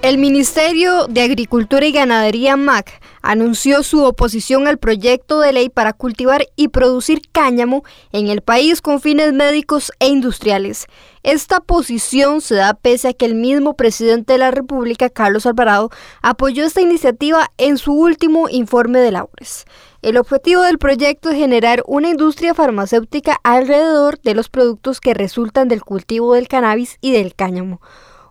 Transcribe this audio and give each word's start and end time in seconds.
El 0.00 0.18
Ministerio 0.18 1.08
de 1.08 1.22
Agricultura 1.22 1.84
y 1.84 1.90
Ganadería 1.90 2.56
MAC 2.56 3.02
anunció 3.20 3.82
su 3.82 4.04
oposición 4.04 4.68
al 4.68 4.78
proyecto 4.78 5.40
de 5.40 5.52
ley 5.52 5.70
para 5.70 5.92
cultivar 5.92 6.46
y 6.54 6.68
producir 6.68 7.20
cáñamo 7.32 7.82
en 8.12 8.28
el 8.28 8.40
país 8.40 8.80
con 8.80 9.00
fines 9.00 9.32
médicos 9.32 9.90
e 9.98 10.06
industriales. 10.06 10.86
Esta 11.24 11.58
posición 11.58 12.40
se 12.40 12.54
da 12.54 12.74
pese 12.74 13.08
a 13.08 13.12
que 13.12 13.26
el 13.26 13.34
mismo 13.34 13.74
presidente 13.74 14.34
de 14.34 14.38
la 14.38 14.52
República, 14.52 15.10
Carlos 15.10 15.46
Alvarado, 15.46 15.90
apoyó 16.22 16.64
esta 16.64 16.80
iniciativa 16.80 17.50
en 17.58 17.76
su 17.76 17.92
último 17.92 18.48
informe 18.48 19.00
de 19.00 19.10
labores. 19.10 19.64
El 20.00 20.16
objetivo 20.16 20.62
del 20.62 20.78
proyecto 20.78 21.30
es 21.30 21.36
generar 21.36 21.82
una 21.88 22.08
industria 22.08 22.54
farmacéutica 22.54 23.40
alrededor 23.42 24.20
de 24.20 24.34
los 24.34 24.48
productos 24.48 25.00
que 25.00 25.12
resultan 25.12 25.66
del 25.66 25.82
cultivo 25.82 26.34
del 26.34 26.46
cannabis 26.46 26.98
y 27.00 27.10
del 27.10 27.34
cáñamo. 27.34 27.80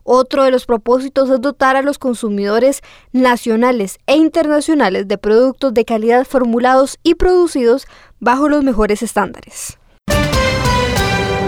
Otro 0.09 0.45
de 0.45 0.51
los 0.51 0.65
propósitos 0.65 1.29
es 1.29 1.41
dotar 1.41 1.75
a 1.75 1.81
los 1.81 1.99
consumidores 1.99 2.81
nacionales 3.11 3.99
e 4.07 4.15
internacionales 4.15 5.05
de 5.09 5.17
productos 5.17 5.73
de 5.73 5.83
calidad 5.83 6.25
formulados 6.25 6.97
y 7.03 7.15
producidos 7.15 7.87
bajo 8.21 8.47
los 8.47 8.63
mejores 8.63 9.03
estándares. 9.03 9.77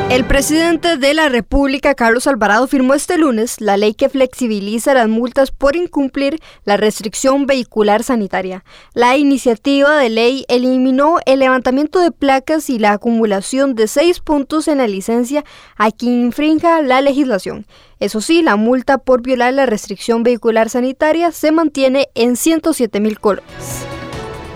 El 0.10 0.26
presidente 0.26 0.98
de 0.98 1.14
la 1.14 1.30
República, 1.30 1.94
Carlos 1.94 2.26
Alvarado, 2.26 2.66
firmó 2.66 2.96
este 2.96 3.20
lunes 3.20 3.62
la 3.62 3.78
ley 3.78 3.94
que 3.94 4.10
flexibiliza 4.10 4.96
las 4.96 5.08
multas 5.08 5.52
por 5.52 5.76
incumplir 5.76 6.40
la 6.66 6.78
restricción 6.78 7.46
vehicular 7.46 8.02
sanitaria. 8.02 8.64
La 8.96 9.18
iniciativa 9.18 9.98
de 9.98 10.10
ley 10.10 10.46
eliminó 10.48 11.18
el 11.28 11.38
levantamiento 11.38 12.00
de 12.00 12.10
placas 12.10 12.72
y 12.72 12.80
la 12.80 12.94
acumulación 12.94 13.76
de 13.76 13.88
seis 13.88 14.20
puntos 14.20 14.68
en 14.68 14.80
la 14.80 14.88
licencia 14.88 15.46
a 15.78 15.92
quien 15.92 16.24
infrinja 16.24 16.82
la 16.82 17.02
legislación. 17.02 17.68
Eso 18.00 18.20
sí, 18.20 18.42
la 18.42 18.56
multa 18.56 18.98
por 18.98 19.22
violar 19.22 19.54
la 19.54 19.68
restricción 19.68 20.24
vehicular 20.24 20.72
sanitaria 20.72 21.32
se 21.32 21.52
mantiene 21.52 22.10
en 22.16 22.36
107 22.36 23.00
mil 23.00 23.20
colones. 23.20 23.86